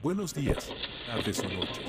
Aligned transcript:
Buenos 0.00 0.32
días, 0.32 0.70
tardes 1.06 1.40
o 1.40 1.48
noches. 1.48 1.80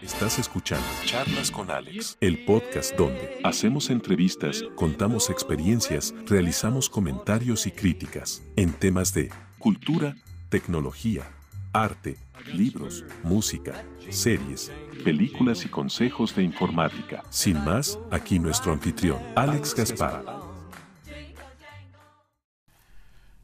Estás 0.00 0.38
escuchando 0.38 0.86
Charlas 1.04 1.50
con 1.50 1.70
Alex, 1.70 2.16
el 2.22 2.46
podcast 2.46 2.96
donde 2.96 3.38
hacemos 3.44 3.90
entrevistas, 3.90 4.64
contamos 4.76 5.28
experiencias, 5.28 6.14
realizamos 6.26 6.88
comentarios 6.88 7.66
y 7.66 7.70
críticas 7.70 8.42
en 8.56 8.72
temas 8.72 9.12
de 9.12 9.30
cultura, 9.58 10.16
tecnología, 10.48 11.30
arte, 11.74 12.16
libros, 12.54 13.04
música, 13.22 13.84
series, 14.08 14.72
películas 15.04 15.66
y 15.66 15.68
consejos 15.68 16.34
de 16.34 16.44
informática. 16.44 17.22
Sin 17.28 17.62
más, 17.62 17.98
aquí 18.10 18.38
nuestro 18.38 18.72
anfitrión, 18.72 19.18
Alex 19.36 19.74
Gaspar. 19.74 20.39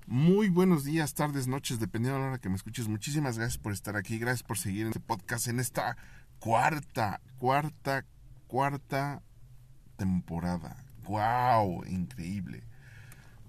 Muy 0.09 0.51
buenos 0.51 0.85
días, 0.85 1.15
tardes, 1.15 1.49
noches, 1.49 1.81
dependiendo 1.81 2.19
de 2.19 2.23
la 2.23 2.31
hora 2.31 2.39
que 2.39 2.49
me 2.49 2.55
escuches. 2.55 2.87
Muchísimas 2.87 3.39
gracias 3.39 3.59
por 3.59 3.73
estar 3.73 3.97
aquí, 3.97 4.21
gracias 4.21 4.45
por 4.45 4.57
seguir 4.57 4.83
en 4.83 4.89
este 4.89 5.01
podcast 5.01 5.49
en 5.49 5.59
esta 5.59 5.97
cuarta, 6.39 7.21
cuarta, 7.39 8.05
cuarta 8.47 9.21
temporada. 9.97 10.85
¡Wow! 11.09 11.85
Increíble. 11.87 12.63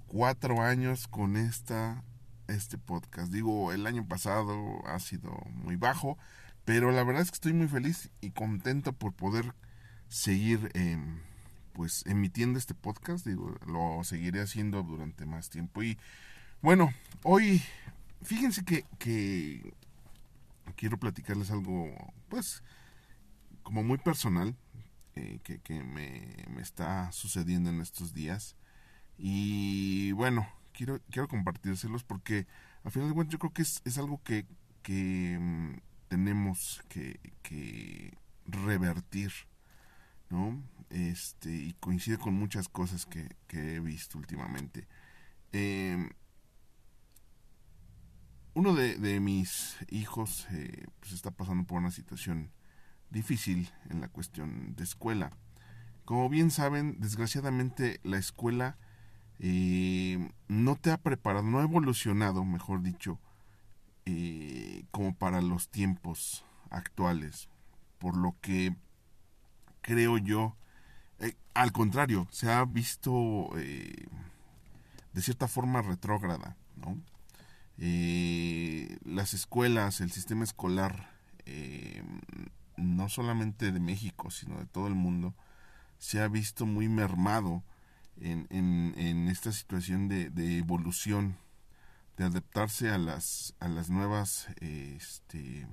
Cuatro 0.08 0.64
años 0.64 1.08
con 1.08 1.38
esta, 1.38 2.04
este 2.48 2.80
podcast. 2.80 3.32
Digo, 3.32 3.72
el 3.72 3.86
año 3.86 4.08
pasado 4.08 4.84
ha 4.88 5.00
sido 5.00 5.38
muy 5.54 5.76
bajo, 5.76 6.18
pero 6.66 6.92
la 6.92 7.04
verdad 7.04 7.22
es 7.22 7.30
que 7.30 7.36
estoy 7.36 7.54
muy 7.54 7.68
feliz 7.68 8.10
y 8.20 8.32
contento 8.32 8.94
por 8.94 9.14
poder 9.14 9.54
seguir 10.10 10.72
em, 10.74 11.20
pues 11.74 12.04
emitiendo 12.08 12.58
este 12.58 12.74
podcast. 12.74 13.28
Digo, 13.28 13.56
lo 13.68 14.04
seguiré 14.04 14.42
haciendo 14.42 14.82
durante 14.82 15.28
más 15.28 15.52
tiempo 15.52 15.84
y 15.84 16.00
bueno, 16.62 16.92
hoy, 17.24 17.62
fíjense 18.22 18.64
que, 18.66 18.86
que 19.00 19.74
quiero 20.76 20.98
platicarles 20.98 21.52
algo, 21.52 21.92
pues, 22.30 22.64
como 23.64 23.84
muy 23.84 23.98
personal, 23.98 24.56
eh, 25.16 25.40
que, 25.44 25.60
que 25.60 25.84
me, 25.84 26.46
me, 26.54 26.62
está 26.62 27.12
sucediendo 27.12 27.70
en 27.70 27.82
estos 27.82 28.14
días. 28.14 28.56
Y 29.18 30.12
bueno, 30.14 30.48
quiero, 30.74 31.00
quiero 31.10 31.28
compartírselos 31.28 32.04
porque 32.04 32.48
al 32.84 32.92
final 32.92 33.10
de 33.10 33.16
cuentas 33.16 33.34
yo 33.34 33.40
creo 33.40 33.54
que 33.54 33.64
es, 33.64 33.82
es 33.84 33.98
algo 33.98 34.22
que, 34.24 34.46
que 34.84 35.38
mm, 35.40 35.78
tenemos 36.08 36.84
que, 36.88 37.20
que 37.42 38.18
revertir, 38.46 39.32
¿no? 40.30 40.62
Este, 40.90 41.52
y 41.52 41.74
coincide 41.80 42.18
con 42.18 42.34
muchas 42.34 42.70
cosas 42.70 43.06
que, 43.06 43.28
que 43.48 43.76
he 43.76 43.80
visto 43.80 44.18
últimamente. 44.18 44.88
Eh, 45.52 46.10
uno 48.58 48.74
de, 48.74 49.20
mis 49.20 49.78
hijos 49.92 50.48
eh, 50.52 50.88
pues 51.00 51.14
está 51.14 51.30
pasando 51.30 51.64
por 51.66 51.78
una 51.78 51.92
situación 51.92 52.50
difícil 53.12 53.70
en 53.88 54.02
la 54.02 54.08
cuestión 54.08 54.76
de 54.76 54.84
escuela. 54.84 55.32
Como 56.06 56.28
bien 56.28 56.50
saben, 56.50 57.00
desgraciadamente 57.00 58.00
la 58.02 58.18
escuela 58.18 58.76
eh, 59.38 60.32
no 60.48 60.76
te 60.76 60.90
ha 60.90 60.98
preparado, 60.98 61.46
no 61.46 61.60
ha 61.60 61.66
evolucionado, 61.66 62.44
mejor 62.46 62.82
dicho, 62.82 63.20
eh, 64.06 64.86
como 64.90 65.14
para 65.14 65.44
los 65.44 65.70
tiempos 65.70 66.44
actuales. 66.72 67.50
Por 68.00 68.18
lo 68.18 68.36
que 68.42 68.76
creo 69.82 70.18
yo, 70.18 70.58
al 71.54 71.72
contrario, 71.72 72.28
se 72.32 72.52
ha 72.52 72.66
visto 72.66 73.52
de 73.54 75.22
cierta 75.22 75.48
forma 75.48 75.84
retrógrada, 75.84 76.58
¿no? 76.76 76.98
Eh, 77.80 78.98
las 79.06 79.34
escuelas, 79.34 80.02
el 80.02 80.12
sistema 80.12 80.44
escolar, 80.44 81.12
eh, 81.46 82.04
no 82.76 83.10
solamente 83.10 83.72
de 83.72 83.80
México, 83.80 84.32
sino 84.32 84.58
de 84.58 84.66
todo 84.66 84.88
el 84.88 84.96
mundo, 84.96 85.36
se 86.00 86.22
ha 86.22 86.28
visto 86.28 86.66
muy 86.66 86.90
mermado 86.90 87.64
en, 88.20 88.48
en, 88.50 89.28
esta 89.28 89.52
situación 89.52 90.08
de, 90.08 90.30
de, 90.30 90.58
evolución, 90.58 91.38
de 92.18 92.26
adaptarse 92.26 92.90
a 92.90 92.98
las, 92.98 93.54
a 93.60 93.68
las 93.68 93.90
nuevas, 93.90 94.48
este, 94.60 95.68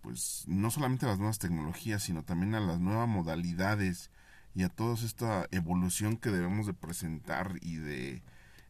pues 0.00 0.44
no 0.46 0.70
solamente 0.70 1.06
a 1.06 1.10
las 1.10 1.18
nuevas 1.18 1.38
tecnologías, 1.38 2.02
sino 2.02 2.24
también 2.24 2.54
a 2.54 2.60
las 2.60 2.80
nuevas 2.80 3.08
modalidades 3.08 4.10
y 4.54 4.64
a 4.64 4.68
toda 4.68 4.94
esta 4.94 5.46
evolución 5.50 6.16
que 6.16 6.30
debemos 6.30 6.66
de 6.66 6.74
presentar 6.74 7.56
y 7.60 7.76
de 7.76 8.22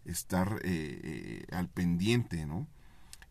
estar 0.04 0.60
eh, 0.64 1.00
eh, 1.02 1.46
al 1.52 1.68
pendiente, 1.68 2.46
¿no? 2.46 2.66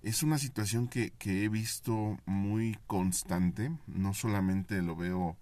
Es 0.02 0.24
una 0.24 0.38
situación 0.40 0.88
que, 0.88 1.12
que 1.12 1.44
he 1.44 1.50
visto 1.50 2.18
muy 2.26 2.78
constante, 2.88 3.72
no 3.88 4.14
solamente 4.14 4.82
lo 4.82 4.96
veo 4.96 5.38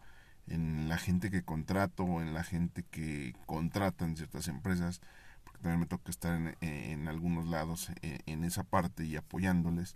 en 0.47 0.89
la 0.89 0.97
gente 0.97 1.31
que 1.31 1.43
contrato 1.43 2.03
o 2.03 2.21
en 2.21 2.33
la 2.33 2.43
gente 2.43 2.83
que 2.91 3.35
contratan 3.45 4.17
ciertas 4.17 4.47
empresas, 4.47 4.99
porque 5.43 5.59
también 5.59 5.79
me 5.79 5.85
toca 5.85 6.11
estar 6.11 6.35
en, 6.35 6.57
en 6.61 7.07
algunos 7.07 7.47
lados 7.47 7.89
en, 8.01 8.19
en, 8.25 8.43
esa 8.43 8.63
parte 8.63 9.05
y 9.05 9.15
apoyándoles. 9.15 9.95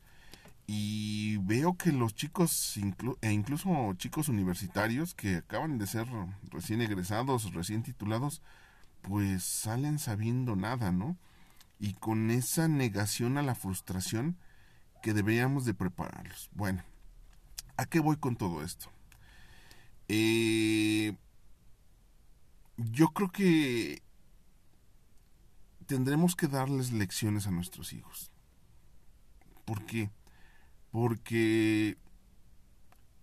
Y 0.65 1.37
veo 1.37 1.75
que 1.75 1.91
los 1.91 2.15
chicos, 2.15 2.79
e 3.21 3.31
incluso 3.31 3.93
chicos 3.97 4.29
universitarios 4.29 5.13
que 5.13 5.37
acaban 5.37 5.77
de 5.77 5.87
ser 5.87 6.07
recién 6.51 6.81
egresados, 6.81 7.53
recién 7.53 7.83
titulados, 7.83 8.41
pues 9.03 9.43
salen 9.43 9.99
sabiendo 9.99 10.55
nada, 10.55 10.91
¿no? 10.91 11.17
Y 11.79 11.93
con 11.93 12.31
esa 12.31 12.67
negación 12.67 13.37
a 13.37 13.43
la 13.43 13.53
frustración 13.53 14.37
que 15.01 15.13
deberíamos 15.13 15.65
de 15.65 15.73
prepararlos. 15.73 16.49
Bueno, 16.53 16.83
¿a 17.77 17.85
qué 17.85 17.99
voy 17.99 18.15
con 18.15 18.37
todo 18.37 18.63
esto? 18.63 18.89
Eh, 20.07 21.15
yo 22.77 23.09
creo 23.09 23.29
que 23.29 24.01
tendremos 25.85 26.35
que 26.35 26.47
darles 26.47 26.93
lecciones 26.93 27.45
a 27.45 27.51
nuestros 27.51 27.91
hijos. 27.91 28.31
¿Por 29.65 29.85
qué? 29.85 30.09
Porque 30.91 31.97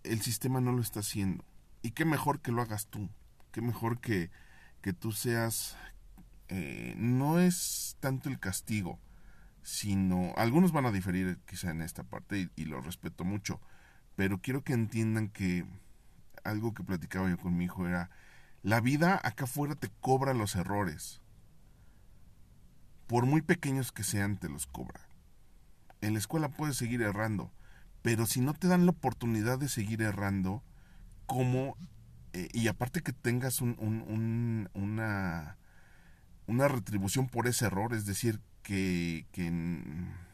el 0.04 0.20
sistema 0.20 0.60
no 0.60 0.72
lo 0.72 0.82
está 0.82 1.00
haciendo. 1.00 1.44
Y 1.82 1.92
qué 1.92 2.04
mejor 2.04 2.40
que 2.40 2.52
lo 2.52 2.60
hagas 2.60 2.86
tú. 2.86 3.08
Qué 3.52 3.62
mejor 3.62 4.00
que, 4.00 4.30
que 4.80 4.92
tú 4.92 5.12
seas 5.12 5.76
eh, 6.48 6.94
no 6.96 7.38
es 7.38 7.96
tanto 8.00 8.28
el 8.28 8.40
castigo, 8.40 8.98
sino 9.62 10.32
algunos 10.36 10.72
van 10.72 10.86
a 10.86 10.92
diferir 10.92 11.38
quizá 11.46 11.70
en 11.70 11.80
esta 11.82 12.02
parte 12.02 12.50
y, 12.56 12.64
lo 12.64 12.80
respeto 12.80 13.24
mucho, 13.24 13.60
pero 14.16 14.40
quiero 14.40 14.64
que 14.64 14.72
entiendan 14.72 15.28
que 15.28 15.64
algo 16.42 16.74
que 16.74 16.82
platicaba 16.82 17.28
yo 17.28 17.38
con 17.38 17.56
mi 17.56 17.66
hijo 17.66 17.86
era 17.86 18.10
la 18.62 18.80
vida 18.80 19.20
acá 19.22 19.44
afuera 19.44 19.74
te 19.74 19.90
cobra 20.00 20.34
los 20.34 20.56
errores. 20.56 21.22
Por 23.06 23.26
muy 23.26 23.42
pequeños 23.42 23.92
que 23.92 24.02
sean, 24.04 24.38
te 24.38 24.48
los 24.48 24.66
cobra. 24.66 25.08
En 26.00 26.14
la 26.14 26.18
escuela 26.18 26.48
puedes 26.48 26.76
seguir 26.76 27.02
errando, 27.02 27.52
pero 28.02 28.26
si 28.26 28.40
no 28.40 28.54
te 28.54 28.68
dan 28.68 28.86
la 28.86 28.92
oportunidad 28.92 29.58
de 29.58 29.68
seguir 29.68 30.02
errando, 30.02 30.62
¿cómo? 31.26 31.76
Eh, 32.32 32.48
y 32.52 32.68
aparte 32.68 33.02
que 33.02 33.12
tengas 33.12 33.60
un, 33.60 33.76
un, 33.78 34.68
una 34.74 35.56
una 36.50 36.68
retribución 36.68 37.28
por 37.28 37.46
ese 37.46 37.66
error, 37.66 37.94
es 37.94 38.06
decir, 38.06 38.40
que, 38.62 39.24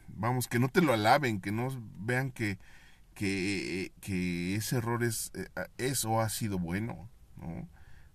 vamos, 0.09 0.47
que 0.47 0.59
no 0.59 0.67
te 0.67 0.81
lo 0.81 0.93
alaben, 0.93 1.39
que 1.39 1.51
no 1.51 1.69
vean 1.99 2.31
que, 2.31 2.57
que, 3.13 4.55
ese 4.55 4.77
error 4.77 5.03
es, 5.03 5.31
eh, 5.77 5.93
o 6.05 6.21
ha 6.21 6.29
sido 6.29 6.59
bueno, 6.59 7.09
¿no? 7.37 7.69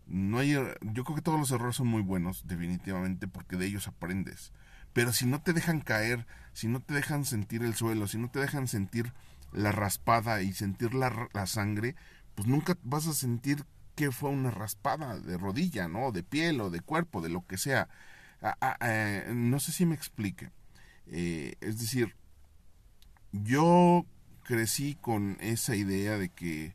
No 0.06 0.41
hay, 0.41 0.53
yo 0.53 1.04
creo 1.04 1.15
que 1.15 1.22
todos 1.22 1.38
los 1.38 1.53
errores 1.53 1.76
son 1.76 1.87
muy 1.87 2.03
buenos, 2.03 2.47
definitivamente, 2.47 3.28
porque 3.28 3.56
de 3.56 3.66
ellos 3.66 3.88
aprendes. 3.88 4.53
Pero 4.92 5.12
si 5.12 5.25
no 5.25 5.41
te 5.41 5.53
dejan 5.53 5.81
caer, 5.81 6.26
si 6.53 6.69
no 6.69 6.81
te 6.81 6.92
dejan 6.92 7.24
sentir 7.24 7.62
el 7.62 7.74
suelo, 7.74 8.07
si 8.09 8.18
no 8.18 8.28
te 8.28 8.41
dejan 8.41 8.66
sentir 8.66 9.12
la 9.53 9.72
raspada 9.72 10.42
y 10.42 10.53
sentir 10.53 10.92
la, 10.92 11.28
la 11.33 11.47
sangre, 11.47 11.95
pues 12.34 12.49
nunca 12.49 12.77
vas 12.83 13.07
a 13.07 13.13
sentir 13.13 13.65
que 13.95 14.11
fue 14.11 14.31
una 14.31 14.51
raspada 14.51 15.19
de 15.19 15.37
rodilla, 15.37 15.89
¿no? 15.89 16.13
De 16.13 16.23
piel 16.23 16.61
o 16.61 16.71
de 16.71 16.81
cuerpo, 16.81 17.21
de 17.21 17.29
lo 17.29 17.47
que 17.47 17.59
sea. 17.59 17.89
Ah, 18.41 18.57
ah, 18.61 18.77
eh, 18.81 19.31
no 19.34 19.61
sé 19.61 19.73
si 19.73 19.87
me 19.87 19.95
explique. 19.95 20.51
Eh, 21.07 21.57
es 21.61 21.79
decir, 21.79 22.17
yo 23.33 24.07
crecí 24.45 24.97
con 25.01 25.37
esa 25.41 25.77
idea 25.77 26.19
de 26.19 26.29
que, 26.29 26.75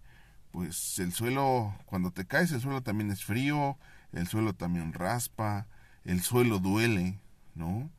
pues, 0.51 1.00
el 1.00 1.13
suelo, 1.13 1.75
cuando 1.86 2.12
te 2.12 2.25
caes, 2.25 2.51
el 2.51 2.62
suelo 2.62 2.81
también 2.83 3.12
es 3.12 3.24
frío, 3.24 3.77
el 4.13 4.27
suelo 4.27 4.54
también 4.54 4.94
raspa, 4.94 5.68
el 6.04 6.21
suelo 6.21 6.59
duele, 6.59 7.19
¿no? 7.56 7.89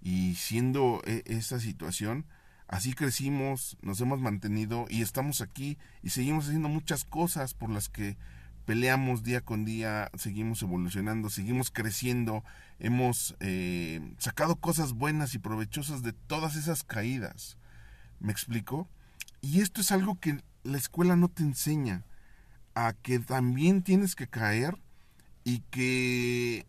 Y 0.00 0.34
siendo 0.34 1.02
e, 1.06 1.22
esa 1.26 1.60
situación, 1.60 2.26
así 2.72 2.94
crecimos, 2.94 3.76
nos 3.82 4.00
hemos 4.00 4.18
mantenido 4.18 4.86
y 4.88 5.02
estamos 5.02 5.42
aquí 5.42 5.76
y 6.02 6.08
seguimos 6.08 6.46
haciendo 6.46 6.70
muchas 6.70 7.04
cosas 7.04 7.52
por 7.52 7.68
las 7.68 7.90
que 7.90 8.16
peleamos 8.64 9.22
día 9.22 9.42
con 9.42 9.66
día, 9.66 10.10
seguimos 10.16 10.62
evolucionando, 10.62 11.28
seguimos 11.28 11.70
creciendo, 11.70 12.42
hemos 12.78 13.36
eh, 13.40 14.00
sacado 14.16 14.56
cosas 14.56 14.94
buenas 14.94 15.34
y 15.34 15.38
provechosas 15.38 16.02
de 16.02 16.14
todas 16.14 16.56
esas 16.56 16.82
caídas. 16.82 17.58
¿Me 18.20 18.32
explico? 18.32 18.88
Y 19.42 19.60
esto 19.60 19.82
es 19.82 19.92
algo 19.92 20.18
que 20.18 20.42
la 20.64 20.78
escuela 20.78 21.14
no 21.14 21.28
te 21.28 21.42
enseña, 21.42 22.06
a 22.74 22.94
que 22.94 23.18
también 23.18 23.82
tienes 23.82 24.16
que 24.16 24.28
caer 24.28 24.78
y 25.44 25.58
que 25.70 26.64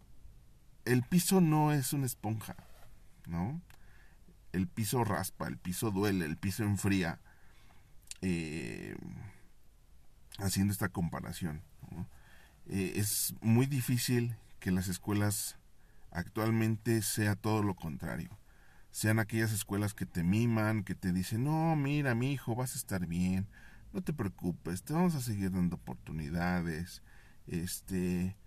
el 0.83 1.01
piso 1.03 1.39
no 1.39 1.71
es 1.71 1.93
una 1.93 2.07
esponja, 2.07 2.57
¿no? 3.25 3.61
El 4.53 4.67
piso 4.67 5.03
raspa, 5.03 5.47
el 5.47 5.57
piso 5.57 5.91
duele, 5.91 6.25
el 6.25 6.37
piso 6.37 6.63
enfría. 6.63 7.19
Eh, 8.21 8.95
haciendo 10.37 10.71
esta 10.73 10.89
comparación. 10.89 11.61
Eh, 12.67 12.93
es 12.95 13.35
muy 13.41 13.65
difícil 13.65 14.35
que 14.59 14.71
las 14.71 14.87
escuelas 14.87 15.57
actualmente 16.11 17.01
sea 17.01 17.35
todo 17.35 17.63
lo 17.63 17.75
contrario. 17.75 18.37
Sean 18.91 19.19
aquellas 19.19 19.51
escuelas 19.51 19.93
que 19.93 20.05
te 20.05 20.23
miman, 20.23 20.83
que 20.83 20.95
te 20.95 21.11
dicen, 21.11 21.43
no, 21.43 21.75
mira, 21.75 22.15
mi 22.15 22.31
hijo, 22.31 22.55
vas 22.55 22.75
a 22.75 22.77
estar 22.77 23.07
bien, 23.07 23.47
no 23.91 24.01
te 24.01 24.13
preocupes, 24.13 24.83
te 24.83 24.93
vamos 24.93 25.15
a 25.15 25.21
seguir 25.21 25.51
dando 25.51 25.75
oportunidades, 25.77 27.01
este, 27.47 28.37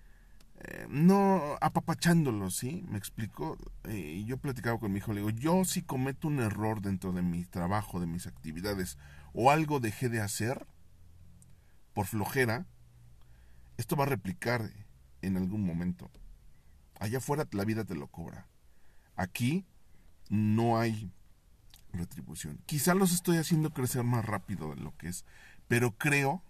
no 0.89 1.57
apapachándolos, 1.61 2.57
¿sí? 2.57 2.85
Me 2.89 2.99
explico. 2.99 3.57
Eh, 3.85 4.25
yo 4.27 4.39
platicaba 4.39 4.79
con 4.79 4.93
mi 4.93 4.99
hijo, 4.99 5.13
le 5.13 5.21
digo, 5.21 5.31
yo 5.31 5.65
si 5.65 5.83
cometo 5.83 6.29
un 6.29 6.41
error 6.41 6.81
dentro 6.81 7.13
de 7.13 7.23
mi 7.23 7.45
trabajo, 7.45 8.01
de 8.01 8.07
mis 8.07 8.27
actividades, 8.27 8.99
o 9.33 9.51
algo 9.51 9.81
dejé 9.81 10.09
de 10.09 10.21
hacer 10.21 10.67
por 11.95 12.07
flojera, 12.07 12.67
esto 13.77 13.97
va 13.97 14.05
a 14.05 14.09
replicar 14.09 14.71
en 15.23 15.37
algún 15.37 15.65
momento. 15.65 16.11
Allá 16.99 17.19
afuera 17.19 17.47
la 17.53 17.65
vida 17.65 17.85
te 17.85 17.95
lo 17.95 18.07
cobra. 18.07 18.47
Aquí 19.17 19.67
no 20.29 20.79
hay 20.79 21.11
retribución. 21.93 22.59
Quizá 22.67 22.95
los 22.95 23.13
estoy 23.13 23.39
haciendo 23.39 23.71
crecer 23.71 24.05
más 24.05 24.25
rápido 24.25 24.75
de 24.75 24.81
lo 24.81 24.97
que 24.97 25.09
es, 25.09 25.25
pero 25.69 25.93
creo 25.93 26.43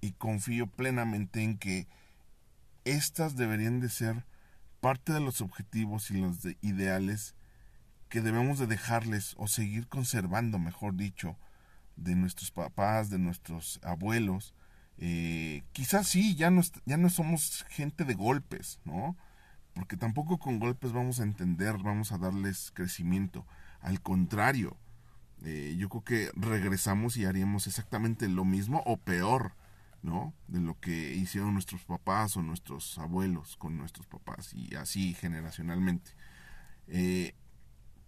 y 0.00 0.12
confío 0.12 0.66
plenamente 0.66 1.42
en 1.42 1.58
que 1.58 1.86
estas 2.84 3.36
deberían 3.36 3.80
de 3.80 3.88
ser 3.88 4.24
parte 4.80 5.12
de 5.12 5.20
los 5.20 5.40
objetivos 5.40 6.10
y 6.10 6.18
los 6.18 6.38
ideales 6.60 7.34
que 8.08 8.20
debemos 8.20 8.58
de 8.58 8.66
dejarles 8.66 9.34
o 9.38 9.48
seguir 9.48 9.88
conservando, 9.88 10.58
mejor 10.58 10.96
dicho, 10.96 11.38
de 11.96 12.14
nuestros 12.14 12.50
papás, 12.50 13.10
de 13.10 13.18
nuestros 13.18 13.80
abuelos. 13.82 14.54
Eh, 14.98 15.62
quizás 15.72 16.08
sí, 16.08 16.34
ya 16.34 16.50
no, 16.50 16.62
ya 16.84 16.96
no 16.96 17.08
somos 17.08 17.64
gente 17.70 18.04
de 18.04 18.14
golpes, 18.14 18.80
¿no? 18.84 19.16
Porque 19.74 19.96
tampoco 19.96 20.38
con 20.38 20.58
golpes 20.58 20.92
vamos 20.92 21.20
a 21.20 21.22
entender, 21.22 21.78
vamos 21.78 22.12
a 22.12 22.18
darles 22.18 22.70
crecimiento. 22.74 23.46
Al 23.80 24.02
contrario, 24.02 24.76
eh, 25.44 25.74
yo 25.78 25.88
creo 25.88 26.04
que 26.04 26.30
regresamos 26.34 27.16
y 27.16 27.24
haríamos 27.24 27.66
exactamente 27.66 28.28
lo 28.28 28.44
mismo 28.44 28.82
o 28.84 28.96
peor 28.96 29.54
¿no? 30.02 30.34
De 30.48 30.60
lo 30.60 30.78
que 30.80 31.14
hicieron 31.14 31.54
nuestros 31.54 31.84
papás 31.84 32.36
o 32.36 32.42
nuestros 32.42 32.98
abuelos 32.98 33.56
con 33.56 33.76
nuestros 33.76 34.06
papás 34.06 34.52
y 34.52 34.74
así 34.74 35.14
generacionalmente. 35.14 36.12
Eh, 36.88 37.34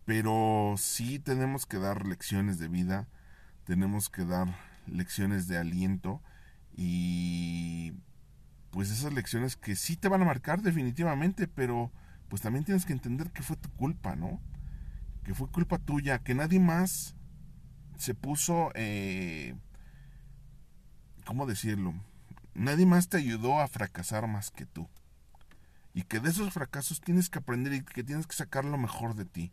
pero 0.04 0.74
sí 0.76 1.18
tenemos 1.18 1.66
que 1.66 1.78
dar 1.78 2.06
lecciones 2.06 2.58
de 2.58 2.68
vida, 2.68 3.08
tenemos 3.64 4.10
que 4.10 4.24
dar 4.24 4.54
lecciones 4.86 5.48
de 5.48 5.56
aliento 5.56 6.20
y 6.76 7.94
pues 8.70 8.90
esas 8.90 9.12
lecciones 9.12 9.56
que 9.56 9.76
sí 9.76 9.96
te 9.96 10.08
van 10.08 10.22
a 10.22 10.26
marcar 10.26 10.60
definitivamente, 10.60 11.46
pero 11.46 11.92
pues 12.28 12.42
también 12.42 12.64
tienes 12.64 12.84
que 12.84 12.92
entender 12.92 13.30
que 13.30 13.42
fue 13.42 13.56
tu 13.56 13.70
culpa, 13.70 14.16
¿no? 14.16 14.40
Que 15.22 15.32
fue 15.32 15.48
culpa 15.48 15.78
tuya, 15.78 16.18
que 16.18 16.34
nadie 16.34 16.58
más 16.58 17.14
se 17.96 18.14
puso 18.14 18.70
eh, 18.74 19.54
¿cómo 21.24 21.46
decirlo? 21.46 21.94
Nadie 22.54 22.86
más 22.86 23.08
te 23.08 23.16
ayudó 23.16 23.60
a 23.60 23.68
fracasar 23.68 24.26
más 24.26 24.50
que 24.50 24.66
tú. 24.66 24.88
Y 25.92 26.02
que 26.02 26.20
de 26.20 26.30
esos 26.30 26.52
fracasos 26.52 27.00
tienes 27.00 27.30
que 27.30 27.38
aprender 27.38 27.72
y 27.72 27.82
que 27.82 28.04
tienes 28.04 28.26
que 28.26 28.36
sacar 28.36 28.64
lo 28.64 28.78
mejor 28.78 29.14
de 29.14 29.24
ti. 29.24 29.52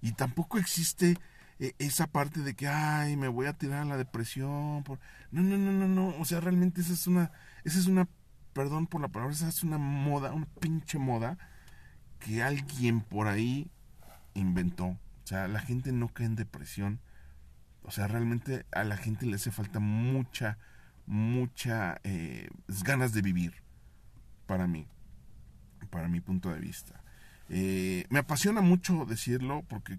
Y 0.00 0.12
tampoco 0.12 0.58
existe 0.58 1.16
eh, 1.58 1.74
esa 1.78 2.06
parte 2.06 2.40
de 2.40 2.54
que, 2.54 2.68
ay, 2.68 3.16
me 3.16 3.28
voy 3.28 3.46
a 3.46 3.52
tirar 3.54 3.82
a 3.82 3.84
la 3.84 3.96
depresión. 3.96 4.82
Por... 4.84 4.98
No, 5.30 5.42
no, 5.42 5.56
no, 5.56 5.72
no, 5.72 5.88
no. 5.88 6.08
O 6.18 6.24
sea, 6.24 6.40
realmente 6.40 6.80
esa 6.80 6.92
es 6.92 7.06
una, 7.06 7.32
esa 7.64 7.78
es 7.78 7.86
una, 7.86 8.08
perdón 8.52 8.86
por 8.86 9.00
la 9.00 9.08
palabra, 9.08 9.34
esa 9.34 9.48
es 9.48 9.62
una 9.62 9.78
moda, 9.78 10.32
una 10.32 10.46
pinche 10.60 10.98
moda 10.98 11.38
que 12.18 12.42
alguien 12.42 13.00
por 13.00 13.28
ahí 13.28 13.70
inventó. 14.34 14.86
O 14.86 15.26
sea, 15.26 15.48
la 15.48 15.60
gente 15.60 15.92
no 15.92 16.08
cae 16.08 16.26
en 16.26 16.36
depresión. 16.36 17.00
O 17.82 17.90
sea, 17.90 18.08
realmente 18.08 18.64
a 18.72 18.84
la 18.84 18.96
gente 18.96 19.26
le 19.26 19.36
hace 19.36 19.50
falta 19.50 19.78
mucha, 19.78 20.58
muchas 21.06 21.98
eh, 22.04 22.48
ganas 22.82 23.12
de 23.12 23.22
vivir 23.22 23.54
para 24.46 24.66
mí, 24.66 24.86
para 25.90 26.08
mi 26.08 26.20
punto 26.20 26.50
de 26.50 26.60
vista. 26.60 27.02
Eh, 27.48 28.04
me 28.08 28.20
apasiona 28.20 28.60
mucho 28.60 29.04
decirlo 29.04 29.64
porque 29.68 29.98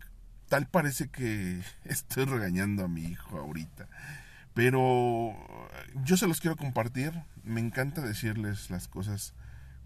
tal 0.49 0.67
parece 0.67 1.09
que 1.09 1.61
estoy 1.83 2.25
regañando 2.25 2.83
a 2.85 2.87
mi 2.87 3.03
hijo 3.03 3.39
ahorita. 3.39 3.87
Pero 4.53 5.35
yo 6.05 6.15
se 6.17 6.27
los 6.27 6.39
quiero 6.39 6.55
compartir. 6.55 7.11
Me 7.43 7.59
encanta 7.59 8.01
decirles 8.01 8.69
las 8.69 8.87
cosas 8.87 9.33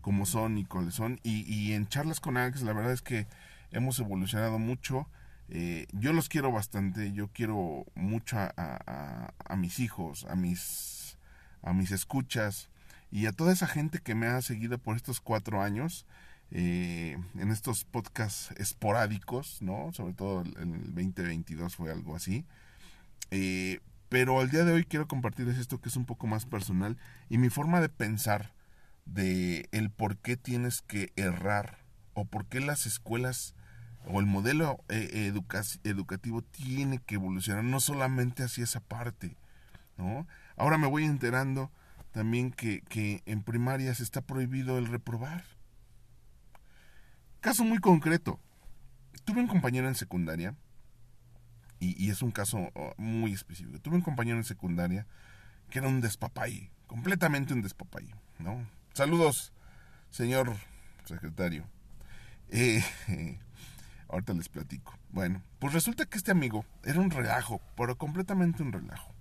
como 0.02 0.26
son 0.26 0.58
y 0.60 0.66
cuáles 0.66 0.94
son. 0.94 1.20
Y, 1.24 1.74
en 1.74 1.88
charlas 1.88 2.20
con 2.20 2.38
Alex, 2.38 2.62
la 2.62 2.74
verdad 2.74 2.94
es 2.94 3.02
que 3.02 3.28
hemos 3.72 4.00
evolucionado 4.00 4.60
mucho. 4.60 5.10
Eh, 5.50 5.88
yo 5.92 6.14
los 6.14 6.30
quiero 6.30 6.52
bastante. 6.52 7.12
Yo 7.14 7.30
quiero 7.30 7.86
mucho 7.96 8.38
a, 8.38 9.34
a 9.44 9.56
mis 9.56 9.80
hijos, 9.80 10.26
a 10.30 10.36
mis 10.36 10.99
a 11.62 11.74
mis 11.74 11.92
escuchas 11.92 12.70
y 13.12 13.26
a 13.26 13.32
toda 13.32 13.54
esa 13.54 13.68
gente 13.68 14.00
que 14.00 14.16
me 14.16 14.28
ha 14.28 14.42
seguido 14.42 14.78
por 14.78 14.96
estos 14.96 15.20
cuatro 15.20 15.62
años 15.62 16.06
eh, 16.52 17.18
en 17.36 17.52
estos 17.52 17.86
podcasts 17.86 18.52
esporádicos, 18.58 19.62
¿no? 19.62 19.92
Sobre 19.94 20.14
todo 20.14 20.42
el, 20.42 20.58
el 20.58 20.84
2022 20.96 21.76
fue 21.76 21.92
algo 21.92 22.16
así. 22.16 22.46
Eh, 23.32 23.80
pero 24.10 24.40
al 24.40 24.50
día 24.50 24.66
de 24.66 24.74
hoy 24.74 24.84
quiero 24.86 25.08
compartirles 25.08 25.58
esto 25.58 25.80
que 25.80 25.90
es 25.90 25.96
un 25.96 26.06
poco 26.06 26.26
más 26.26 26.46
personal 26.46 26.98
y 27.30 27.38
mi 27.38 27.50
forma 27.50 27.80
de 27.80 27.90
pensar 27.90 28.52
de 29.06 29.70
el 29.72 29.92
por 29.92 30.18
qué 30.18 30.36
tienes 30.36 30.82
que 30.82 31.14
errar 31.16 31.78
o 32.16 32.26
por 32.26 32.48
qué 32.48 32.60
las 32.60 32.88
escuelas 32.88 33.54
o 34.06 34.20
el 34.20 34.26
modelo 34.26 34.84
eh, 34.90 35.32
educativo 35.84 36.42
tiene 36.42 37.00
que 37.00 37.16
evolucionar 37.16 37.64
no 37.64 37.80
solamente 37.80 38.44
hacia 38.44 38.64
esa 38.64 38.80
parte, 38.80 39.36
Ahora 40.56 40.78
me 40.78 40.88
voy 40.88 41.06
enterando 41.06 41.72
también 42.12 42.52
que, 42.52 42.82
que 42.82 43.22
en 43.26 43.44
se 43.96 44.04
está 44.04 44.22
prohibido 44.22 44.78
el 44.78 44.88
reprobar. 44.88 45.44
Caso 47.40 47.64
muy 47.64 47.80
concreto. 47.80 48.40
Tuve 49.26 49.42
un 49.42 49.48
compañero 49.48 49.88
en 49.88 49.96
secundaria, 49.96 50.56
y, 51.80 52.10
es 52.10 52.22
un 52.22 52.32
caso 52.32 52.72
oh, 52.74 52.94
muy 52.98 53.32
específico. 53.32 53.80
Tuve 53.80 53.96
un 53.96 54.02
compañero 54.02 54.38
en 54.38 54.44
secundaria 54.44 55.06
que 55.70 55.80
era 55.80 55.88
un 55.88 56.02
despapay, 56.02 56.72
completamente 56.88 57.54
un 57.54 57.62
despapay, 57.62 58.14
¿no? 58.40 58.68
Saludos, 58.94 59.54
señor 60.10 60.54
secretario. 61.06 61.66
Eh, 62.50 62.84
ahorita 64.10 64.34
les 64.34 64.50
platico. 64.50 64.98
Bueno, 65.12 65.42
pues 65.60 65.74
resulta 65.74 66.06
que 66.06 66.18
este 66.18 66.32
amigo 66.32 66.66
era 66.84 67.00
un 67.00 67.12
relajo, 67.12 67.62
pero 67.78 67.98
completamente 67.98 68.62
un 68.64 68.74
relajo 68.74 69.14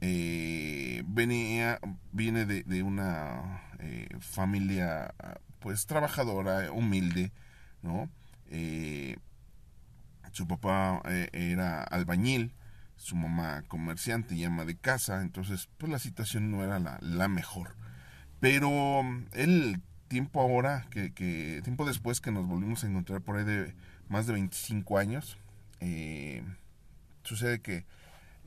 eh, 0.00 1.02
venía, 1.06 1.78
viene 2.12 2.46
de, 2.46 2.82
una 2.82 3.62
eh, 3.80 4.08
familia 4.20 5.14
pues 5.58 5.86
trabajadora, 5.86 6.72
humilde, 6.72 7.32
¿no? 7.82 8.08
Eh, 8.50 9.16
su 10.32 10.46
papá 10.46 11.02
era 11.32 11.82
albañil, 11.82 12.52
su 12.96 13.16
mamá 13.16 13.62
comerciante 13.68 14.34
y 14.34 14.44
ama 14.44 14.64
de 14.64 14.76
casa, 14.76 15.20
entonces 15.22 15.68
pues 15.76 15.90
la 15.90 15.98
situación 15.98 16.50
no 16.50 16.64
era 16.64 16.78
la, 16.78 17.28
mejor. 17.28 17.76
Pero 18.38 19.02
él, 19.32 19.82
tiempo 20.08 20.40
ahora, 20.40 20.86
que, 20.90 21.12
que, 21.12 21.60
tiempo 21.62 21.84
después 21.84 22.20
que 22.20 22.30
nos 22.30 22.46
volvimos 22.46 22.84
a 22.84 22.86
encontrar 22.86 23.20
por 23.20 23.36
ahí 23.36 23.44
de 23.44 23.74
más 24.08 24.26
de 24.26 24.34
25 24.34 24.98
años, 24.98 25.36
sucede 27.22 27.60
que 27.60 27.84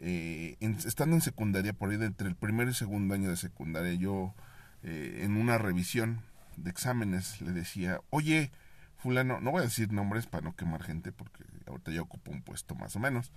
eh, 0.05 0.57
estando 0.85 1.15
en 1.15 1.21
secundaria, 1.21 1.71
por 1.71 1.89
ahí 1.89 1.95
entre 1.95 2.27
el 2.27 2.35
primer 2.35 2.67
y 2.67 2.73
segundo 2.73 3.13
año 3.13 3.29
de 3.29 3.37
secundaria, 3.37 3.93
yo 3.93 4.35
eh, 4.83 5.21
en 5.23 5.37
una 5.37 5.57
revisión 5.57 6.19
de 6.57 6.69
exámenes 6.69 7.41
le 7.41 7.53
decía, 7.53 8.01
oye, 8.09 8.51
fulano, 8.97 9.39
no 9.39 9.51
voy 9.51 9.61
a 9.61 9.65
decir 9.65 9.93
nombres 9.93 10.27
para 10.27 10.43
no 10.43 10.57
quemar 10.57 10.83
gente, 10.83 11.13
porque 11.13 11.45
ahorita 11.67 11.91
ya 11.91 12.01
ocupo 12.01 12.31
un 12.31 12.41
puesto 12.41 12.75
más 12.75 12.97
o 12.97 12.99
menos. 12.99 13.31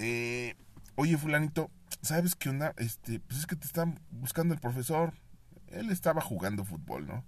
Eh, 0.00 0.56
oye, 0.96 1.16
fulanito, 1.16 1.70
¿sabes 2.02 2.34
qué 2.34 2.48
onda? 2.48 2.74
Este, 2.76 3.20
pues 3.20 3.38
es 3.38 3.46
que 3.46 3.54
te 3.54 3.66
están 3.66 4.00
buscando 4.10 4.54
el 4.54 4.60
profesor. 4.60 5.14
Él 5.68 5.90
estaba 5.90 6.20
jugando 6.20 6.64
fútbol, 6.64 7.06
¿no? 7.06 7.24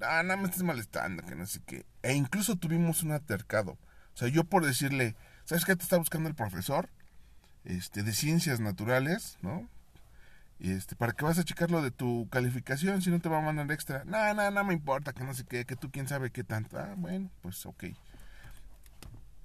Ah, 0.00 0.22
no 0.22 0.38
me 0.38 0.44
estés 0.44 0.62
molestando, 0.62 1.22
que 1.22 1.34
no 1.34 1.44
sé 1.44 1.60
qué. 1.66 1.84
E 2.02 2.14
incluso 2.14 2.56
tuvimos 2.56 3.02
un 3.02 3.12
altercado. 3.12 3.72
O 3.72 4.16
sea, 4.16 4.28
yo 4.28 4.44
por 4.44 4.64
decirle, 4.64 5.16
¿sabes 5.44 5.66
qué 5.66 5.76
te 5.76 5.82
está 5.82 5.98
buscando 5.98 6.30
el 6.30 6.34
profesor? 6.34 6.88
Este, 7.64 8.02
de 8.02 8.12
ciencias 8.12 8.60
naturales, 8.60 9.38
¿no? 9.42 9.68
Este, 10.60 10.94
¿para 10.94 11.12
qué 11.12 11.24
vas 11.24 11.38
a 11.38 11.44
checar 11.44 11.70
lo 11.70 11.80
de 11.80 11.90
tu 11.90 12.28
calificación 12.30 13.00
si 13.00 13.10
no 13.10 13.18
te 13.18 13.30
va 13.30 13.38
a 13.38 13.42
mandar 13.42 13.70
extra? 13.72 14.04
No, 14.04 14.34
no, 14.34 14.50
no 14.50 14.64
me 14.64 14.74
importa, 14.74 15.14
que 15.14 15.24
no 15.24 15.32
sé 15.32 15.44
qué, 15.44 15.64
que 15.64 15.76
tú 15.76 15.90
quién 15.90 16.06
sabe 16.06 16.30
qué 16.30 16.44
tanto. 16.44 16.78
Ah, 16.78 16.94
bueno, 16.96 17.30
pues 17.40 17.64
ok. 17.64 17.84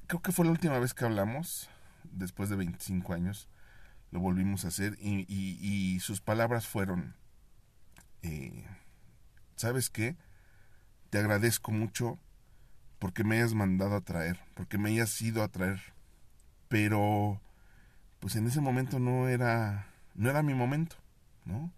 Creo 0.08 0.22
que 0.22 0.34
fue 0.34 0.46
la 0.46 0.52
última 0.52 0.78
vez 0.78 0.94
que 0.94 1.06
hablamos, 1.06 1.70
después 2.04 2.50
de 2.50 2.58
25 2.58 3.14
años, 3.14 3.48
lo 4.12 4.20
volvimos 4.20 4.66
a 4.66 4.68
hacer 4.68 4.98
y, 5.00 5.26
y, 5.28 6.00
sus 6.00 6.22
palabras 6.22 6.68
fueron, 6.68 7.16
eh, 8.22 8.66
¿sabes 9.56 9.90
qué? 9.90 10.16
Te 11.10 11.18
agradezco 11.18 11.72
mucho 11.72 12.20
porque 13.00 13.24
me 13.24 13.38
hayas 13.38 13.54
mandado 13.54 13.96
a 13.96 14.02
traer, 14.02 14.40
porque 14.54 14.78
me 14.78 14.90
hayas 14.90 15.22
ido 15.22 15.44
a 15.44 15.48
traer, 15.48 15.82
pero 16.68 17.42
pues 18.26 18.38
en 18.38 18.48
ese 18.48 18.60
momento 18.60 18.98
no 18.98 19.28
era, 19.28 19.86
no 20.16 20.32
era 20.32 20.42
mi 20.42 20.56
momento, 20.56 20.96
¿no? 21.46 21.72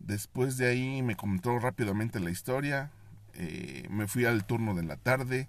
Después 0.00 0.58
de 0.58 0.68
ahí 0.68 1.00
me 1.00 1.16
comentó 1.16 1.58
rápidamente 1.58 2.20
la 2.20 2.28
historia, 2.28 2.90
eh, 3.32 3.86
me 3.88 4.06
fui 4.06 4.26
al 4.26 4.44
turno 4.44 4.74
de 4.74 4.82
la 4.82 4.98
tarde, 4.98 5.48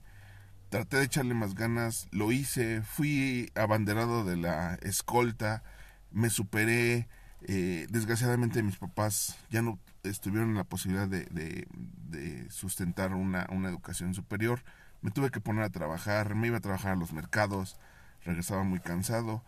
traté 0.69 0.95
de 0.95 1.03
echarle 1.03 1.33
más 1.33 1.55
ganas, 1.55 2.07
lo 2.11 2.31
hice, 2.31 2.83
fui 2.83 3.51
abanderado 3.53 4.23
de 4.23 4.37
la 4.37 4.75
escolta, 4.75 5.61
me 6.09 6.29
superé, 6.29 7.09
eh, 7.41 7.87
desgraciadamente 7.89 8.63
mis 8.63 8.77
papás 8.77 9.35
ya 9.49 9.61
no 9.61 9.77
estuvieron 10.03 10.51
en 10.51 10.55
la 10.55 10.63
posibilidad 10.63 11.09
de, 11.09 11.25
de, 11.25 12.49
sustentar 12.49 13.13
una, 13.13 13.45
una, 13.49 13.67
educación 13.67 14.13
superior, 14.13 14.63
me 15.01 15.11
tuve 15.11 15.31
que 15.31 15.41
poner 15.41 15.65
a 15.65 15.69
trabajar, 15.69 16.33
me 16.33 16.47
iba 16.47 16.59
a 16.59 16.61
trabajar 16.61 16.93
a 16.93 16.95
los 16.95 17.11
mercados, 17.11 17.75
regresaba 18.23 18.63
muy 18.63 18.79
cansado, 18.79 19.43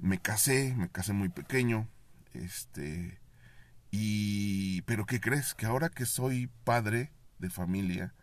me 0.00 0.20
casé, 0.20 0.74
me 0.76 0.88
casé 0.88 1.12
muy 1.12 1.28
pequeño, 1.28 1.88
este, 2.32 3.20
y, 3.90 4.82
pero 4.82 5.06
¿qué 5.06 5.20
crees? 5.20 5.54
Que 5.54 5.66
ahora 5.66 5.88
que 5.88 6.06
soy 6.06 6.48
padre 6.64 7.12
de 7.38 7.50
familia 7.50 8.14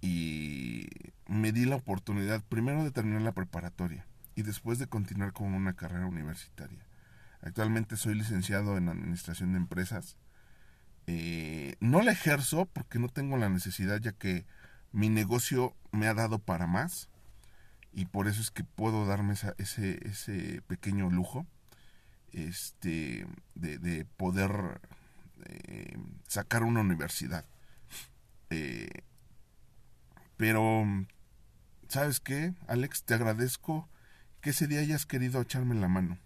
y 0.00 0.88
me 1.26 1.52
di 1.52 1.64
la 1.64 1.76
oportunidad 1.76 2.42
primero 2.44 2.84
de 2.84 2.90
terminar 2.90 3.22
la 3.22 3.32
preparatoria 3.32 4.06
y 4.34 4.42
después 4.42 4.78
de 4.78 4.86
continuar 4.86 5.32
con 5.32 5.54
una 5.54 5.74
carrera 5.74 6.06
universitaria. 6.06 6.86
Actualmente 7.40 7.96
soy 7.96 8.14
licenciado 8.14 8.76
en 8.76 8.88
Administración 8.88 9.52
de 9.52 9.58
Empresas. 9.58 10.16
Eh, 11.06 11.76
no 11.80 12.02
la 12.02 12.12
ejerzo 12.12 12.66
porque 12.66 12.98
no 12.98 13.08
tengo 13.08 13.36
la 13.36 13.48
necesidad 13.48 13.98
ya 14.00 14.12
que 14.12 14.46
mi 14.92 15.08
negocio 15.08 15.74
me 15.90 16.06
ha 16.06 16.14
dado 16.14 16.38
para 16.38 16.66
más 16.66 17.08
y 17.92 18.06
por 18.06 18.28
eso 18.28 18.40
es 18.40 18.50
que 18.50 18.64
puedo 18.64 19.06
darme 19.06 19.34
ese, 19.34 19.54
ese 20.08 20.62
pequeño 20.66 21.10
lujo 21.10 21.46
este, 22.32 23.26
de, 23.54 24.04
poder 24.16 24.80
eh, 25.44 25.96
sacar 26.26 26.62
una 26.62 26.80
universidad. 26.80 27.44
Eh, 28.50 29.02
pero, 30.36 30.84
¿sabes 31.88 32.20
qué, 32.20 32.54
Alex? 32.66 33.04
Te 33.04 33.14
agradezco 33.14 33.88
que 34.40 34.50
ese 34.50 34.66
día 34.66 34.80
hayas 34.80 35.06
querido 35.06 35.40
echarme 35.40 35.74
la 35.74 35.88
mano. 35.88 36.18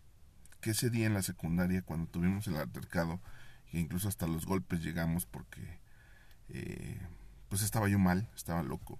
Que 0.60 0.70
ese 0.70 0.90
día 0.90 1.06
en 1.06 1.14
la 1.14 1.22
secundaria, 1.22 1.82
cuando 1.82 2.08
tuvimos 2.08 2.46
el 2.46 2.56
altercado, 2.56 3.20
e 3.72 3.80
incluso 3.80 4.08
hasta 4.08 4.26
los 4.26 4.46
golpes 4.46 4.80
llegamos 4.82 5.26
porque, 5.26 5.80
eh, 6.48 7.00
pues 7.48 7.62
estaba 7.62 7.88
yo 7.88 7.98
mal, 7.98 8.30
estaba 8.34 8.62
loco. 8.62 8.98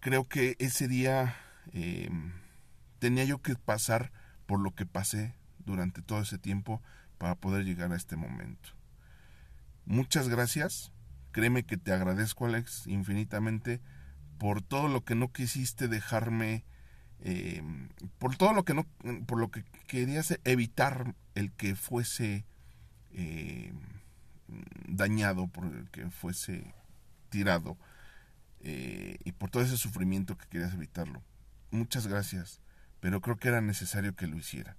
Creo 0.00 0.26
que 0.28 0.56
ese 0.58 0.88
día 0.88 1.36
tenía 2.98 3.24
yo 3.24 3.40
que 3.40 3.54
pasar 3.54 4.12
por 4.46 4.60
lo 4.60 4.74
que 4.74 4.86
pasé 4.86 5.34
durante 5.58 6.02
todo 6.02 6.20
ese 6.20 6.38
tiempo 6.38 6.82
para 7.18 7.34
poder 7.34 7.64
llegar 7.64 7.92
a 7.92 7.96
este 7.96 8.16
momento. 8.16 8.70
Muchas 9.84 10.28
gracias. 10.28 10.92
Créeme 11.32 11.64
que 11.64 11.76
te 11.76 11.92
agradezco, 11.92 12.46
Alex, 12.46 12.86
infinitamente 12.86 13.80
por 14.38 14.62
todo 14.62 14.88
lo 14.88 15.04
que 15.04 15.14
no 15.14 15.32
quisiste 15.32 15.86
dejarme, 15.86 16.64
eh, 17.20 17.62
por 18.18 18.36
todo 18.36 18.52
lo 18.54 18.64
que 18.64 18.74
no, 18.74 18.86
por 19.26 19.38
lo 19.38 19.50
que 19.50 19.64
querías 19.86 20.38
evitar 20.44 21.14
el 21.34 21.52
que 21.52 21.76
fuese 21.76 22.46
eh, 23.12 23.72
dañado, 24.88 25.46
por 25.46 25.66
el 25.66 25.90
que 25.90 26.10
fuese 26.10 26.74
tirado 27.28 27.76
eh, 28.60 29.16
y 29.24 29.32
por 29.32 29.50
todo 29.50 29.62
ese 29.62 29.76
sufrimiento 29.76 30.36
que 30.36 30.46
querías 30.46 30.74
evitarlo. 30.74 31.22
Muchas 31.70 32.06
gracias 32.06 32.60
pero 33.00 33.20
creo 33.20 33.36
que 33.36 33.48
era 33.48 33.60
necesario 33.60 34.14
que 34.14 34.26
lo 34.26 34.36
hiciera. 34.36 34.76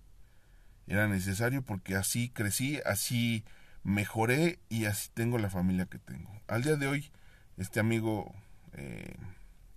Era 0.88 1.08
necesario 1.08 1.64
porque 1.64 1.96
así 1.96 2.30
crecí, 2.30 2.80
así 2.86 3.44
mejoré 3.84 4.60
y 4.70 4.86
así 4.86 5.10
tengo 5.14 5.38
la 5.38 5.50
familia 5.50 5.86
que 5.86 6.00
tengo. 6.00 6.32
Al 6.48 6.64
día 6.64 6.76
de 6.76 6.88
hoy, 6.88 7.12
este 7.58 7.80
amigo, 7.80 8.34
eh, 8.74 9.16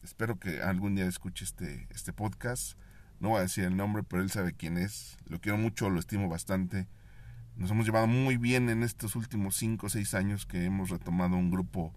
espero 0.03 0.39
que 0.39 0.63
algún 0.63 0.95
día 0.95 1.07
escuche 1.07 1.45
este, 1.45 1.89
este 1.91 2.13
podcast. 2.13 2.79
No 3.21 3.31
voy 3.31 3.39
a 3.39 3.43
decir 3.43 3.65
el 3.65 3.77
nombre, 3.77 4.03
pero 4.03 4.23
él 4.23 4.31
sabe 4.31 4.53
quién 4.53 4.77
es. 4.77 5.17
Lo 5.27 5.41
quiero 5.41 5.57
mucho, 5.57 5.89
lo 5.89 6.01
estimo 6.01 6.29
bastante. 6.29 6.87
Nos 7.57 7.71
hemos 7.71 7.87
llevado 7.87 8.09
muy 8.09 8.37
bien 8.37 8.69
en 8.69 8.83
estos 8.83 9.17
últimos 9.17 9.57
cinco 9.57 9.87
o 9.87 9.91
seis 9.91 10.13
años 10.15 10.45
que 10.45 10.65
hemos 10.65 10.91
retomado 10.91 11.37
un 11.37 11.51
grupo 11.51 11.95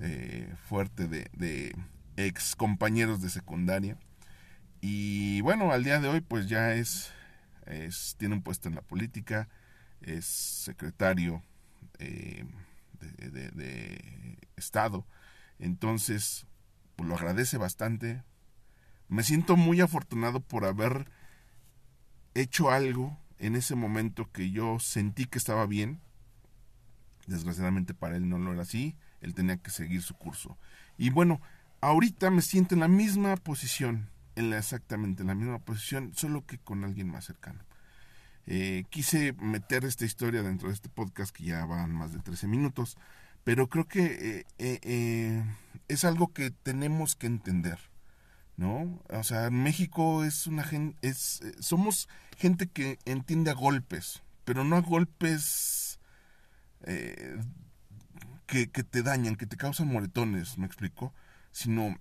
eh, 0.00 0.54
fuerte 0.68 1.08
de, 1.08 1.74
ex 2.16 2.56
compañeros 2.56 3.20
de 3.20 3.30
secundaria. 3.30 3.98
Y 4.80 5.40
bueno, 5.40 5.72
al 5.72 5.84
día 5.84 6.00
de 6.00 6.08
hoy 6.08 6.20
pues 6.20 6.48
ya 6.48 6.74
es, 6.74 7.10
es 7.66 8.14
tiene 8.18 8.34
un 8.34 8.42
puesto 8.42 8.68
en 8.68 8.76
la 8.76 8.82
política, 8.82 9.48
es 10.00 10.24
secretario 10.24 11.42
eh, 11.98 12.44
de, 13.00 14.38
Estado. 14.56 15.06
Entonces, 15.58 16.46
pues 16.96 17.08
lo 17.08 17.14
agradece 17.14 17.58
bastante. 17.58 18.22
Me 19.08 19.22
siento 19.22 19.56
muy 19.56 19.80
afortunado 19.80 20.40
por 20.40 20.64
haber 20.64 21.10
hecho 22.34 22.70
algo 22.70 23.18
en 23.38 23.54
ese 23.54 23.76
momento 23.76 24.30
que 24.32 24.50
yo 24.50 24.78
sentí 24.80 25.26
que 25.26 25.38
estaba 25.38 25.66
bien. 25.66 26.00
Desgraciadamente 27.26 27.94
para 27.94 28.16
él 28.16 28.28
no 28.28 28.38
lo 28.38 28.52
era 28.52 28.62
así, 28.62 28.96
él 29.20 29.34
tenía 29.34 29.56
que 29.56 29.70
seguir 29.70 30.02
su 30.02 30.14
curso. 30.14 30.56
Y 30.96 31.10
bueno, 31.10 31.40
ahorita 31.80 32.30
me 32.30 32.42
siento 32.42 32.74
en 32.74 32.80
la 32.80 32.88
misma 32.88 33.36
posición 33.36 34.08
en 34.38 34.50
la, 34.50 34.58
exactamente 34.58 35.24
la 35.24 35.34
misma 35.34 35.58
posición, 35.58 36.12
solo 36.14 36.46
que 36.46 36.58
con 36.58 36.84
alguien 36.84 37.10
más 37.10 37.24
cercano. 37.24 37.64
Eh, 38.46 38.84
quise 38.88 39.34
meter 39.34 39.84
esta 39.84 40.04
historia 40.04 40.42
dentro 40.42 40.68
de 40.68 40.74
este 40.74 40.88
podcast 40.88 41.34
que 41.34 41.44
ya 41.44 41.64
van 41.66 41.92
más 41.92 42.12
de 42.12 42.20
13 42.20 42.46
minutos, 42.46 42.96
pero 43.44 43.68
creo 43.68 43.86
que 43.86 44.46
eh, 44.58 44.80
eh, 44.82 45.44
es 45.88 46.04
algo 46.04 46.32
que 46.32 46.50
tenemos 46.50 47.16
que 47.16 47.26
entender, 47.26 47.78
¿no? 48.56 49.02
O 49.10 49.24
sea, 49.24 49.50
México 49.50 50.24
es 50.24 50.46
una 50.46 50.62
gente, 50.62 50.96
es, 51.06 51.42
somos 51.60 52.08
gente 52.36 52.68
que 52.68 52.98
entiende 53.04 53.50
a 53.50 53.54
golpes, 53.54 54.22
pero 54.44 54.64
no 54.64 54.76
a 54.76 54.80
golpes 54.80 55.98
que, 58.48 58.70
que 58.70 58.82
te 58.82 59.02
dañan, 59.02 59.36
que 59.36 59.46
te 59.46 59.56
causan 59.56 59.88
moretones, 59.88 60.58
¿me 60.58 60.66
explico? 60.66 61.14
Sino 61.52 61.96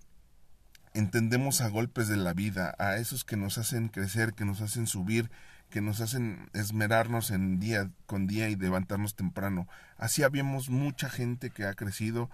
entendemos 0.94 1.62
a 1.62 1.68
golpes 1.68 2.08
de 2.08 2.18
la 2.18 2.34
vida, 2.34 2.74
a 2.80 2.96
esos 2.98 3.24
que 3.24 3.38
nos 3.38 3.58
hacen 3.60 3.90
crecer, 3.90 4.34
que 4.34 4.46
nos 4.46 4.62
hacen 4.62 4.88
subir, 4.88 5.30
que 5.70 5.82
nos 5.82 6.00
hacen 6.00 6.50
esmerarnos 6.54 7.32
en 7.32 7.60
día 7.60 7.92
con 8.06 8.26
día 8.26 8.50
y 8.50 8.56
levantarnos 8.56 9.16
temprano. 9.16 9.68
Así 9.98 10.24
habíamos 10.24 10.70
mucha 10.70 11.10
gente 11.10 11.50
que 11.50 11.66
ha 11.66 11.74
crecido, 11.74 12.30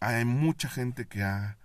hay 0.00 0.24
mucha 0.24 0.68
gente 0.68 1.06
que 1.06 1.22
ha 1.22 1.56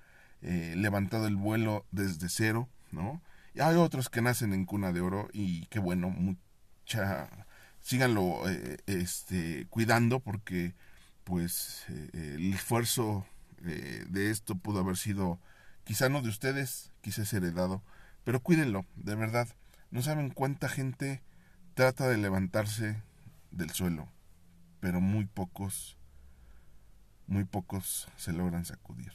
eh, 0.44 0.76
levantado 0.78 1.28
el 1.28 1.36
vuelo 1.36 1.86
desde 1.92 2.30
cero, 2.30 2.70
¿no? 2.92 3.22
Y 3.56 3.62
hay 3.62 3.76
otros 3.76 4.10
que 4.10 4.22
nacen 4.22 4.54
en 4.54 4.66
cuna 4.66 4.94
de 4.94 5.02
oro 5.02 5.30
y 5.34 5.66
qué 5.66 5.80
bueno, 5.80 6.10
mucha 6.12 7.28
síganlo 7.82 8.48
eh, 8.48 8.78
este 8.86 9.66
cuidando 9.70 10.20
porque 10.20 10.76
pues 11.28 11.86
eh, 11.90 12.36
el 12.38 12.54
esfuerzo 12.54 13.26
de 13.60 14.32
esto 14.32 14.56
pudo 14.56 14.80
haber 14.80 14.98
sido 14.98 15.40
Quizá 15.88 16.10
no 16.10 16.22
de 16.22 16.28
ustedes, 16.28 16.92
quizás 17.00 17.32
heredado, 17.32 17.82
pero 18.26 18.42
cuídenlo, 18.42 18.86
de 18.98 19.16
verdad. 19.16 19.48
No 19.90 20.02
saben 20.02 20.32
cuánta 20.32 20.68
gente 20.68 21.24
trata 21.76 22.10
de 22.10 22.18
levantarse 22.18 23.02
del 23.52 23.70
suelo, 23.70 24.12
pero 24.82 25.00
muy 25.00 25.28
pocos, 25.28 25.98
muy 27.26 27.46
pocos 27.46 28.10
se 28.18 28.34
logran 28.34 28.66
sacudir. 28.66 29.14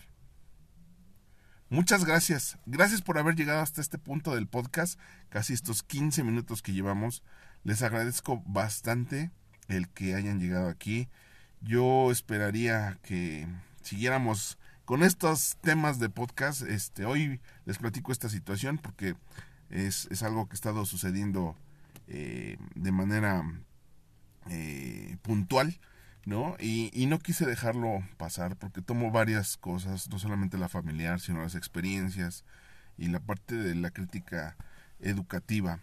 Muchas 1.69 2.07
gracias. 2.07 2.57
Gracias 2.65 3.03
por 3.03 3.19
haber 3.19 3.37
llegado 3.37 3.61
hasta 3.61 3.83
este 3.83 3.99
punto 3.99 4.35
del 4.35 4.49
podcast, 4.49 4.99
casi 5.29 5.53
estos 5.53 5.83
15 5.83 6.25
minutos 6.25 6.63
que 6.63 6.73
llevamos. 6.73 7.23
Les 7.65 7.83
agradezco 7.83 8.43
bastante 8.47 9.31
el 9.69 9.91
que 9.91 10.15
hayan 10.15 10.41
llegado 10.41 10.71
aquí. 10.71 11.11
Yo 11.65 12.11
esperaría 12.11 12.99
que 13.03 13.47
siguiéramos 13.83 14.59
con 14.85 15.05
estos 15.05 15.57
temas 15.61 16.01
de 16.01 16.09
podcast, 16.09 16.63
este, 16.63 17.05
hoy 17.05 17.41
les 17.67 17.79
platico 17.79 18.11
esta 18.11 18.29
situación 18.29 18.79
porque 18.79 19.15
es, 19.71 20.09
es 20.11 20.25
algo 20.25 20.47
que 20.47 20.55
ha 20.55 20.55
estado 20.55 20.85
sucediendo 20.85 21.57
eh, 22.09 22.59
de 22.75 22.91
manera 22.91 23.45
eh, 24.51 25.17
puntual, 25.23 25.79
¿no? 26.25 26.57
Y, 26.59 27.07
no 27.07 27.21
quise 27.21 27.47
dejarlo 27.47 28.03
pasar 28.17 28.57
porque 28.57 28.83
tomo 28.83 29.13
varias 29.13 29.57
cosas, 29.57 30.09
no 30.11 30.19
solamente 30.19 30.59
la 30.59 30.69
familiar, 30.69 31.21
sino 31.21 31.43
las 31.43 31.55
experiencias 31.55 32.45
y 32.99 33.07
la 33.07 33.21
parte 33.21 33.55
de 33.55 33.77
la 33.77 33.91
crítica 33.91 34.57
educativa 34.99 35.79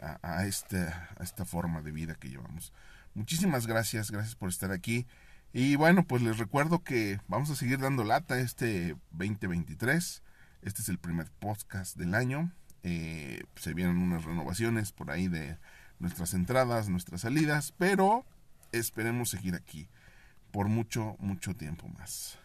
a, 0.00 0.18
a, 0.22 0.46
esta, 0.46 1.08
a 1.18 1.22
esta 1.22 1.44
forma 1.44 1.82
de 1.82 1.92
vida 1.92 2.16
que 2.16 2.30
llevamos. 2.30 2.72
Muchísimas 3.14 3.66
gracias, 3.66 4.10
gracias 4.10 4.34
por 4.34 4.48
estar 4.48 4.72
aquí. 4.72 5.06
Y 5.52 5.76
bueno, 5.76 6.04
pues 6.04 6.20
les 6.20 6.38
recuerdo 6.38 6.82
que 6.82 7.20
vamos 7.28 7.48
a 7.50 7.54
seguir 7.54 7.78
dando 7.78 8.02
lata 8.02 8.40
este 8.40 8.96
2023. 9.12 10.22
Este 10.62 10.82
es 10.82 10.88
el 10.88 10.98
primer 10.98 11.30
podcast 11.30 11.96
del 11.96 12.14
año. 12.14 12.50
Eh, 12.82 13.44
se 13.54 13.72
vienen 13.72 13.98
unas 13.98 14.24
renovaciones 14.24 14.90
por 14.90 15.12
ahí 15.12 15.28
de 15.28 15.58
nuestras 16.00 16.34
entradas, 16.34 16.88
nuestras 16.88 17.20
salidas, 17.20 17.72
pero 17.78 18.26
esperemos 18.72 19.30
seguir 19.30 19.54
aquí 19.54 19.88
por 20.50 20.68
mucho, 20.68 21.16
mucho 21.20 21.54
tiempo 21.54 21.88
más. 21.88 22.36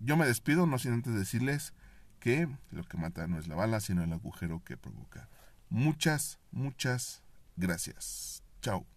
Yo 0.00 0.16
me 0.16 0.26
despido, 0.26 0.66
no 0.66 0.78
sin 0.78 0.92
antes 0.92 1.14
decirles 1.14 1.72
que 2.20 2.48
lo 2.70 2.84
que 2.84 2.96
mata 2.96 3.26
no 3.26 3.38
es 3.38 3.48
la 3.48 3.56
bala, 3.56 3.80
sino 3.80 4.04
el 4.04 4.12
agujero 4.12 4.62
que 4.64 4.76
provoca. 4.76 5.28
Muchas, 5.70 6.38
muchas 6.52 7.22
gracias. 7.56 8.42
Chao. 8.62 8.93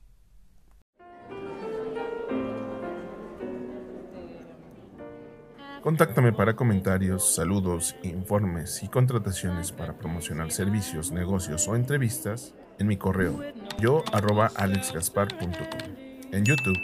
Contáctame 5.81 6.33
para 6.33 6.55
comentarios, 6.55 7.35
saludos, 7.35 7.95
informes 8.03 8.83
y 8.83 8.87
contrataciones 8.87 9.71
para 9.71 9.97
promocionar 9.97 10.51
servicios, 10.51 11.11
negocios 11.11 11.67
o 11.67 11.75
entrevistas 11.75 12.53
en 12.79 12.87
mi 12.87 12.97
correo 12.97 13.41
yo 13.79 14.03
arroba 14.11 14.51
alexgaspar.com. 14.55 15.95
En 16.31 16.43
YouTube, 16.43 16.77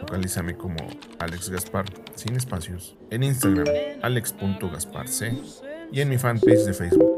localízame 0.00 0.56
como 0.56 0.76
Alex 1.18 1.50
Gaspar 1.50 1.84
sin 2.14 2.36
espacios. 2.36 2.96
En 3.10 3.22
Instagram, 3.22 3.66
alex.gasparc. 4.02 5.10
Y 5.90 6.00
en 6.00 6.08
mi 6.10 6.18
fanpage 6.18 6.64
de 6.64 6.74
Facebook 6.74 7.17